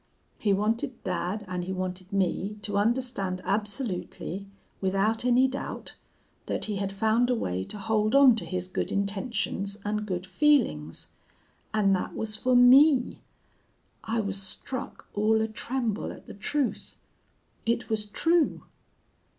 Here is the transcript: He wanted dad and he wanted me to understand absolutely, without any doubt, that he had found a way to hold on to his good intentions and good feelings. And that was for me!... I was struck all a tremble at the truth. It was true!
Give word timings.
He 0.39 0.51
wanted 0.51 1.03
dad 1.03 1.45
and 1.47 1.63
he 1.65 1.71
wanted 1.71 2.11
me 2.11 2.57
to 2.63 2.75
understand 2.75 3.39
absolutely, 3.45 4.47
without 4.81 5.25
any 5.25 5.47
doubt, 5.47 5.93
that 6.47 6.65
he 6.65 6.77
had 6.77 6.91
found 6.91 7.29
a 7.29 7.35
way 7.35 7.63
to 7.65 7.77
hold 7.77 8.15
on 8.15 8.35
to 8.37 8.45
his 8.45 8.67
good 8.67 8.91
intentions 8.91 9.77
and 9.85 10.07
good 10.07 10.25
feelings. 10.25 11.09
And 11.71 11.95
that 11.95 12.15
was 12.15 12.35
for 12.35 12.55
me!... 12.55 13.21
I 14.03 14.19
was 14.21 14.41
struck 14.41 15.07
all 15.13 15.39
a 15.39 15.47
tremble 15.47 16.11
at 16.11 16.25
the 16.25 16.33
truth. 16.33 16.95
It 17.67 17.87
was 17.87 18.05
true! 18.05 18.63